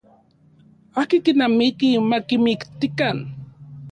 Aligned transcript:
Akin 0.99 1.21
kinamiki 1.25 1.89
makimiktikan. 2.09 3.17